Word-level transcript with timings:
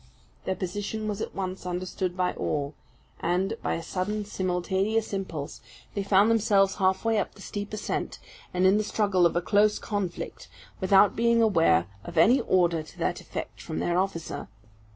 Their 0.45 0.55
position 0.55 1.07
was 1.07 1.21
at 1.21 1.35
once 1.35 1.63
understood 1.63 2.17
by 2.17 2.33
all; 2.33 2.73
and, 3.19 3.53
by 3.61 3.75
a 3.75 3.83
sudden, 3.83 4.25
simultaneous 4.25 5.13
impulse, 5.13 5.61
they 5.93 6.01
found 6.01 6.31
themselves 6.31 6.77
halfway 6.77 7.19
up 7.19 7.35
the 7.35 7.41
steep 7.43 7.71
ascent, 7.71 8.17
and 8.51 8.65
in 8.65 8.79
the 8.79 8.83
struggle 8.83 9.27
of 9.27 9.35
a 9.35 9.41
close 9.43 9.77
conflict, 9.77 10.47
without 10.79 11.15
being 11.15 11.39
aware 11.43 11.85
of 12.03 12.17
any 12.17 12.41
order 12.41 12.81
to 12.81 12.97
that 12.97 13.21
effect 13.21 13.61
from 13.61 13.77
their 13.77 13.99
officer. 13.99 14.47